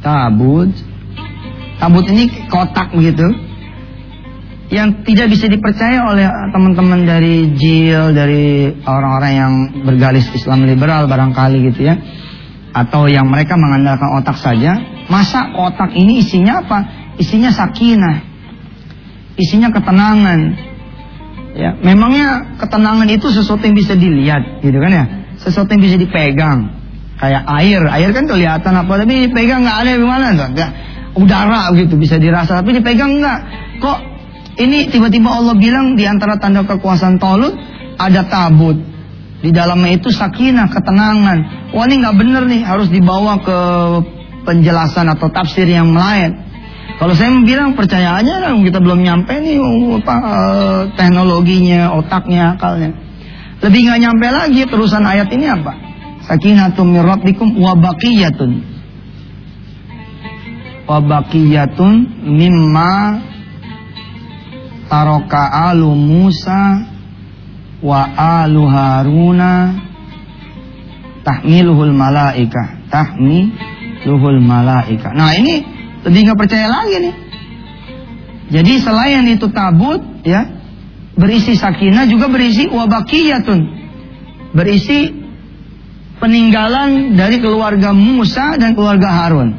Tabut. 0.01 0.73
Tabut 1.77 2.05
ini 2.09 2.49
kotak 2.49 2.97
begitu. 2.97 3.29
Yang 4.73 5.05
tidak 5.05 5.29
bisa 5.29 5.47
dipercaya 5.53 6.09
oleh 6.09 6.25
teman-teman 6.57 7.05
dari 7.05 7.53
JIL, 7.53 8.17
dari 8.17 8.73
orang-orang 8.81 9.33
yang 9.37 9.53
bergalis 9.85 10.25
Islam 10.33 10.65
liberal 10.65 11.05
barangkali 11.05 11.69
gitu 11.69 11.85
ya 11.85 12.01
atau 12.75 13.07
yang 13.07 13.31
mereka 13.31 13.55
mengandalkan 13.55 14.19
otak 14.19 14.35
saja, 14.35 14.75
masa 15.09 15.53
otak 15.53 15.93
ini 15.93 16.25
isinya 16.25 16.65
apa? 16.65 16.79
Isinya 17.21 17.51
sakinah, 17.55 18.17
isinya 19.39 19.71
ketenangan. 19.71 20.41
Ya, 21.55 21.71
memangnya 21.79 22.59
ketenangan 22.59 23.07
itu 23.07 23.31
sesuatu 23.31 23.63
yang 23.63 23.79
bisa 23.79 23.95
dilihat, 23.95 24.59
gitu 24.59 24.75
kan 24.75 24.91
ya? 24.91 25.05
Sesuatu 25.39 25.71
yang 25.71 25.83
bisa 25.87 25.95
dipegang. 25.95 26.83
Kayak 27.15 27.47
air, 27.63 27.81
air 27.87 28.11
kan 28.11 28.27
kelihatan 28.27 28.75
apa, 28.75 28.93
tapi 28.99 29.31
dipegang 29.31 29.63
nggak 29.63 29.79
ada 29.87 29.91
gimana? 29.95 30.27
Enggak. 30.35 30.71
Udara 31.15 31.71
gitu 31.79 31.95
bisa 31.95 32.19
dirasa, 32.19 32.59
tapi 32.59 32.75
dipegang 32.75 33.23
nggak. 33.23 33.39
Kok 33.79 33.99
ini 34.59 34.91
tiba-tiba 34.91 35.31
Allah 35.31 35.55
bilang 35.55 35.95
di 35.95 36.03
antara 36.11 36.43
tanda 36.43 36.67
kekuasaan 36.67 37.23
Tolut 37.23 37.55
ada 38.03 38.27
tabut, 38.27 38.75
di 39.39 39.55
dalamnya 39.55 39.95
itu 39.95 40.11
sakinah, 40.11 40.67
ketenangan. 40.75 41.71
Wah 41.71 41.87
ini 41.87 42.03
nggak 42.03 42.17
bener 42.19 42.43
nih, 42.51 42.67
harus 42.67 42.91
dibawa 42.91 43.39
ke 43.39 43.59
penjelasan 44.45 45.09
atau 45.11 45.33
tafsir 45.33 45.67
yang 45.67 45.91
lain. 45.97 46.55
Kalau 46.95 47.11
saya 47.17 47.35
bilang 47.43 47.75
percaya 47.75 48.23
aja 48.23 48.39
lah, 48.39 48.55
kita 48.55 48.79
belum 48.79 49.03
nyampe 49.03 49.35
nih 49.35 49.59
apa, 49.99 50.15
eh, 50.15 50.81
teknologinya, 50.95 51.91
otaknya, 51.99 52.55
akalnya. 52.55 52.95
Lebih 53.65 53.81
nggak 53.89 54.01
nyampe 54.05 54.27
lagi 54.31 54.63
terusan 54.69 55.03
ayat 55.03 55.27
ini 55.33 55.47
apa? 55.49 55.73
Sakinatum 56.29 56.95
min 56.95 57.03
rabbikum 57.03 57.57
wa 57.59 57.75
baqiyatun. 57.75 58.53
Wa 60.85 61.01
mimma 62.29 62.93
taroka 64.87 65.73
alu 65.73 65.97
Musa 65.97 66.85
wa 67.81 68.01
alu 68.45 68.69
Haruna 68.69 69.53
tahmiluhul 71.25 71.93
malaika 71.97 72.85
tahmiluhul 74.05 74.45
malaika. 74.45 75.17
Nah 75.17 75.33
ini 75.33 75.65
lebih 76.05 76.21
nggak 76.29 76.39
percaya 76.39 76.69
lagi 76.69 76.97
nih. 77.01 77.15
Jadi 78.53 78.73
selain 78.85 79.25
itu 79.33 79.49
tabut 79.49 80.05
ya 80.21 80.45
berisi 81.17 81.57
sakinah 81.57 82.05
juga 82.05 82.29
berisi 82.29 82.69
wabakiyatun. 82.69 83.61
Berisi 84.53 85.11
peninggalan 86.21 87.17
dari 87.17 87.41
keluarga 87.41 87.97
Musa 87.97 88.61
dan 88.61 88.77
keluarga 88.77 89.09
Harun. 89.09 89.57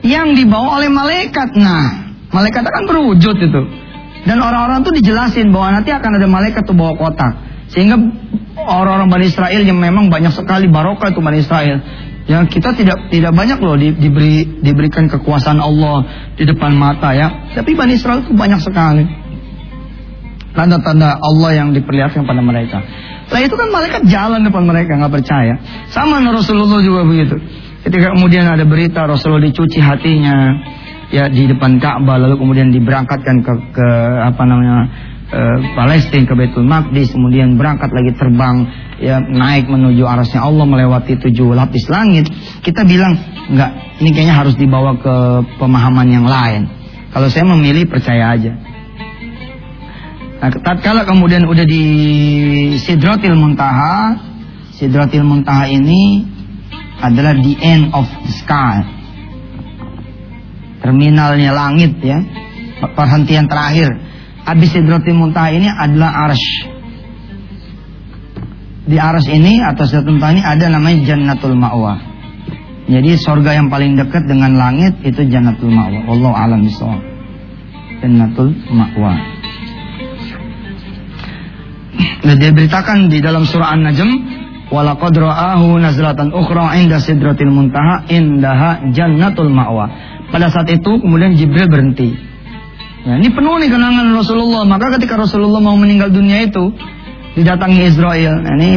Yang 0.00 0.42
dibawa 0.42 0.80
oleh 0.80 0.88
malaikat. 0.88 1.52
Nah 1.60 2.16
malaikat 2.32 2.64
akan 2.64 2.82
berwujud 2.88 3.36
itu. 3.36 3.62
Dan 4.24 4.40
orang-orang 4.40 4.80
tuh 4.80 4.96
dijelasin 4.96 5.52
bahwa 5.52 5.76
nanti 5.76 5.92
akan 5.92 6.16
ada 6.16 6.24
malaikat 6.24 6.64
tuh 6.64 6.72
bawa 6.72 6.96
kotak. 6.96 7.36
Sehingga 7.68 8.00
orang-orang 8.56 9.12
Bani 9.12 9.28
Israel 9.28 9.60
yang 9.60 9.76
memang 9.76 10.08
banyak 10.08 10.32
sekali 10.32 10.64
barokah 10.64 11.12
itu 11.12 11.20
Bani 11.20 11.44
Israel. 11.44 11.84
Ya 12.24 12.40
kita 12.48 12.72
tidak 12.72 13.12
tidak 13.12 13.32
banyak 13.36 13.60
loh 13.60 13.76
di, 13.76 13.92
diberi 13.92 14.64
diberikan 14.64 15.12
kekuasaan 15.12 15.60
Allah 15.60 16.30
di 16.40 16.48
depan 16.48 16.72
mata 16.72 17.12
ya. 17.12 17.52
Tapi 17.52 17.76
Bani 17.76 18.00
Israel 18.00 18.24
itu 18.24 18.32
banyak 18.32 18.60
sekali. 18.64 19.04
Tanda-tanda 20.56 21.20
Allah 21.20 21.50
yang 21.52 21.76
diperlihatkan 21.76 22.24
pada 22.24 22.40
mereka. 22.40 22.80
Nah 23.28 23.40
itu 23.42 23.54
kan 23.56 23.68
malaikat 23.68 24.02
jalan 24.08 24.40
depan 24.40 24.64
mereka 24.64 24.96
nggak 24.96 25.12
percaya. 25.20 25.54
Sama 25.92 26.22
Rasulullah 26.24 26.80
juga 26.80 27.04
begitu. 27.04 27.36
Ketika 27.84 28.16
kemudian 28.16 28.48
ada 28.48 28.64
berita 28.64 29.04
Rasulullah 29.04 29.44
dicuci 29.44 29.76
hatinya, 29.76 30.56
ya 31.12 31.28
di 31.28 31.44
depan 31.44 31.76
Ka'bah 31.76 32.16
lalu 32.16 32.40
kemudian 32.40 32.72
diberangkatkan 32.72 33.44
ke, 33.44 33.52
ke 33.76 33.88
apa 34.24 34.42
namanya 34.48 34.88
e, 35.34 35.40
Palestina 35.74 36.24
ke 36.30 36.34
Betul 36.38 36.64
Maqdis 36.70 37.10
kemudian 37.10 37.58
berangkat 37.58 37.90
lagi 37.90 38.14
terbang 38.14 38.70
ya 39.02 39.18
naik 39.18 39.66
menuju 39.66 40.06
arasnya 40.06 40.46
Allah 40.46 40.62
melewati 40.62 41.18
tujuh 41.18 41.50
lapis 41.52 41.90
langit 41.90 42.30
kita 42.62 42.86
bilang 42.86 43.18
enggak 43.50 43.98
ini 43.98 44.10
kayaknya 44.14 44.34
harus 44.38 44.54
dibawa 44.54 44.94
ke 44.98 45.16
pemahaman 45.58 46.08
yang 46.10 46.26
lain. 46.26 46.70
Kalau 47.14 47.30
saya 47.30 47.46
memilih 47.46 47.86
percaya 47.86 48.34
aja. 48.34 48.52
Nah 50.42 50.50
tatkala 50.50 51.06
kemudian 51.06 51.46
udah 51.46 51.62
di 51.62 51.84
Sidratil 52.82 53.38
Muntaha 53.38 54.18
Sidratil 54.74 55.22
Muntaha 55.22 55.70
ini 55.70 56.26
adalah 56.98 57.38
the 57.38 57.54
end 57.62 57.94
of 57.94 58.06
the 58.26 58.32
sky. 58.34 58.82
Terminalnya 60.82 61.54
langit 61.54 61.96
ya 62.02 62.18
perhentian 62.92 63.48
terakhir 63.48 64.13
Abis 64.44 64.76
Sidratil 64.76 65.16
Muntaha 65.16 65.48
ini 65.56 65.68
adalah 65.72 66.28
arsh. 66.28 66.48
Di 68.84 69.00
arsh 69.00 69.28
ini 69.32 69.64
atau 69.64 69.88
Sidratil 69.88 70.20
Muntaha 70.20 70.32
ini 70.36 70.44
ada 70.44 70.66
namanya 70.68 70.98
Jannatul 71.08 71.56
Ma'wa. 71.56 71.94
Jadi 72.84 73.16
sorga 73.16 73.56
yang 73.56 73.72
paling 73.72 73.96
dekat 73.96 74.28
dengan 74.28 74.60
langit 74.60 75.00
itu 75.00 75.24
Jannatul 75.24 75.72
Ma'wa. 75.72 76.04
Allah 76.12 76.32
alam 76.36 76.60
bisawab 76.60 77.00
Jannatul 78.04 78.52
Ma'wa. 78.68 79.12
Nah, 82.24 82.36
diberitakan 82.40 83.12
di 83.12 83.20
dalam 83.20 83.44
surah 83.44 83.76
An-Najm 83.76 84.10
walaqad 84.72 85.14
ra'ahu 85.14 85.76
nazlatan 85.76 86.32
ukhra 86.32 86.72
'inda 86.74 86.96
sidratil 86.98 87.52
muntaha 87.52 88.08
indaha 88.08 88.90
jannatul 88.90 89.52
ma'wa. 89.52 89.86
Pada 90.32 90.50
saat 90.50 90.66
itu 90.72 90.98
kemudian 90.98 91.36
Jibril 91.36 91.68
berhenti. 91.70 92.33
Ya, 93.04 93.20
ini 93.20 93.28
penuh 93.36 93.60
nih 93.60 93.68
kenangan 93.68 94.16
Rasulullah. 94.16 94.64
Maka 94.64 94.96
ketika 94.96 95.20
Rasulullah 95.20 95.60
mau 95.60 95.76
meninggal 95.76 96.08
dunia 96.08 96.48
itu 96.48 96.72
didatangi 97.36 97.84
Israel. 97.84 98.40
Nah, 98.40 98.56
ini 98.56 98.70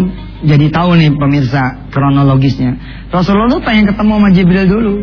jadi 0.44 0.68
tahu 0.68 1.00
nih 1.00 1.16
pemirsa 1.16 1.88
kronologisnya. 1.90 2.76
Rasulullah 3.08 3.56
tuh 3.56 3.64
pengen 3.64 3.88
ketemu 3.88 4.12
sama 4.20 4.30
Jibril 4.36 4.66
dulu. 4.68 4.94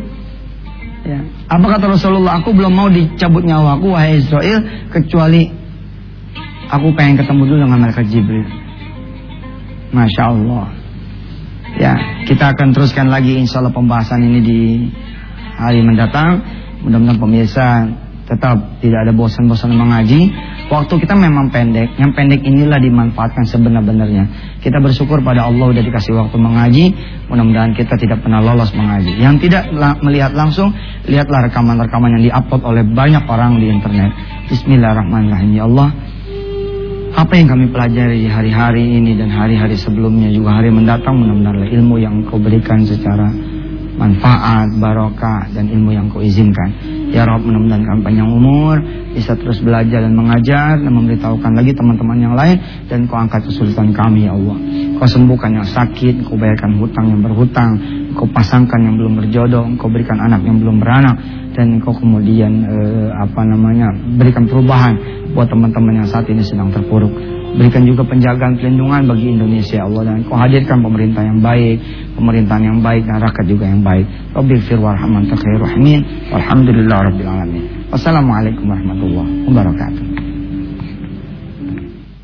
Ya. 1.08 1.20
Apa 1.48 1.66
kata 1.76 1.96
Rasulullah? 1.96 2.40
Aku 2.44 2.52
belum 2.52 2.72
mau 2.72 2.88
dicabut 2.92 3.44
nyawaku 3.44 3.96
wahai 3.96 4.20
Israel 4.20 4.88
kecuali 4.92 5.48
aku 6.68 6.92
pengen 6.92 7.20
ketemu 7.20 7.42
dulu 7.48 7.58
dengan 7.64 7.80
mereka 7.80 8.04
Jibril. 8.04 8.44
Masya 9.92 10.22
Allah. 10.36 10.66
Ya, 11.74 11.92
kita 12.28 12.54
akan 12.54 12.76
teruskan 12.76 13.08
lagi 13.10 13.34
insya 13.34 13.58
Allah 13.64 13.74
pembahasan 13.74 14.20
ini 14.20 14.40
di 14.44 14.60
hari 15.56 15.80
mendatang. 15.80 16.44
Mudah-mudahan 16.84 17.18
pemirsa 17.18 17.66
tetap 18.24 18.80
tidak 18.80 18.98
ada 19.04 19.12
bosan-bosan 19.12 19.76
mengaji. 19.76 20.32
Waktu 20.72 20.94
kita 20.96 21.12
memang 21.12 21.52
pendek, 21.52 21.92
yang 22.00 22.16
pendek 22.16 22.40
inilah 22.40 22.80
dimanfaatkan 22.80 23.44
sebenar-benarnya. 23.44 24.56
Kita 24.64 24.80
bersyukur 24.80 25.20
pada 25.20 25.44
Allah 25.44 25.76
udah 25.76 25.82
dikasih 25.84 26.16
waktu 26.16 26.36
mengaji, 26.40 26.84
mudah-mudahan 27.28 27.76
kita 27.76 28.00
tidak 28.00 28.24
pernah 28.24 28.40
lolos 28.40 28.72
mengaji. 28.72 29.20
Yang 29.20 29.48
tidak 29.48 29.68
melihat 30.00 30.32
langsung, 30.32 30.72
lihatlah 31.04 31.52
rekaman-rekaman 31.52 32.16
yang 32.16 32.22
diupload 32.32 32.62
oleh 32.64 32.82
banyak 32.88 33.24
orang 33.28 33.60
di 33.60 33.68
internet. 33.68 34.10
Bismillahirrahmanirrahim. 34.48 35.50
Ya 35.52 35.68
Allah, 35.68 35.88
apa 37.14 37.32
yang 37.36 37.46
kami 37.46 37.70
pelajari 37.70 38.26
hari-hari 38.26 38.98
ini 38.98 39.14
dan 39.20 39.30
hari-hari 39.30 39.76
sebelumnya 39.76 40.32
juga 40.32 40.58
hari 40.58 40.72
mendatang 40.72 41.14
mudah-mudahan 41.14 41.70
ilmu 41.76 42.00
yang 42.00 42.24
kau 42.26 42.40
berikan 42.40 42.82
secara 42.82 43.30
manfaat, 43.94 44.74
barokah 44.76 45.50
dan 45.54 45.70
ilmu 45.70 45.94
yang 45.94 46.06
kau 46.10 46.22
izinkan. 46.22 46.94
Ya 47.14 47.22
Rob 47.30 47.46
mudah-mudahan 47.46 47.86
kami 47.86 48.00
panjang 48.02 48.26
umur 48.26 48.82
Bisa 49.14 49.38
terus 49.38 49.62
belajar 49.62 50.02
dan 50.02 50.18
mengajar 50.18 50.82
Dan 50.82 50.90
memberitahukan 50.98 51.54
lagi 51.54 51.70
teman-teman 51.70 52.18
yang 52.18 52.34
lain 52.34 52.58
Dan 52.90 53.06
kau 53.06 53.14
angkat 53.14 53.46
kesulitan 53.46 53.94
kami 53.94 54.26
ya 54.26 54.34
Allah 54.34 54.58
Kau 54.98 55.06
sembuhkan 55.06 55.54
yang 55.54 55.62
sakit 55.62 56.26
Kau 56.26 56.34
bayarkan 56.34 56.74
hutang 56.82 57.06
yang 57.14 57.22
berhutang 57.22 57.78
Kau 58.18 58.26
pasangkan 58.26 58.82
yang 58.82 58.98
belum 58.98 59.14
berjodoh 59.22 59.62
Kau 59.78 59.86
berikan 59.86 60.18
anak 60.18 60.42
yang 60.42 60.58
belum 60.58 60.82
beranak 60.82 61.14
Dan 61.54 61.78
kau 61.78 61.94
kemudian 61.94 62.66
eh, 62.66 63.08
apa 63.14 63.46
namanya 63.46 63.94
Berikan 63.94 64.50
perubahan 64.50 65.22
buat 65.38 65.46
teman-teman 65.50 66.02
yang 66.02 66.08
saat 66.10 66.26
ini 66.30 66.42
sedang 66.42 66.74
terpuruk 66.74 67.10
Berikan 67.54 67.86
juga 67.86 68.02
penjagaan 68.02 68.58
pelindungan 68.58 69.06
bagi 69.06 69.30
Indonesia 69.30 69.86
Allah 69.86 70.02
dan 70.10 70.26
kau 70.26 70.34
hadirkan 70.34 70.82
pemerintah 70.82 71.22
yang 71.22 71.38
baik, 71.38 71.78
pemerintahan 72.18 72.62
yang 72.66 72.78
baik 72.82 73.06
dan 73.06 73.22
rakyat 73.22 73.46
juga 73.46 73.64
yang 73.70 73.82
baik. 73.82 74.06
Rabbil 74.34 74.60
fir 74.66 74.78
warhaman 74.82 75.30
takhir 75.30 75.62
rahimin. 75.62 76.02
Walhamdulillah 76.34 76.98
rabbil 77.14 77.30
alamin. 77.30 77.64
Wassalamualaikum 77.94 78.66
warahmatullahi 78.66 79.46
wabarakatuh. 79.46 80.13